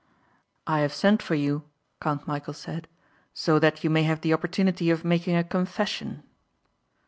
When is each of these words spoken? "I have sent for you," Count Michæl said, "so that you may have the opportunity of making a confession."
"I 0.65 0.79
have 0.79 0.95
sent 0.95 1.21
for 1.21 1.35
you," 1.35 1.65
Count 2.01 2.25
Michæl 2.25 2.55
said, 2.55 2.87
"so 3.35 3.59
that 3.59 3.83
you 3.83 3.91
may 3.91 4.01
have 4.01 4.21
the 4.21 4.33
opportunity 4.33 4.89
of 4.89 5.05
making 5.05 5.35
a 5.35 5.43
confession." 5.43 6.23